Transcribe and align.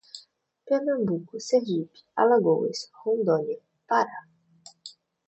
Pernambuco, 0.65 1.39
Sergipe, 1.39 1.99
Alagoas, 2.15 2.89
Rondônia, 3.03 3.59
Pará 3.87 4.23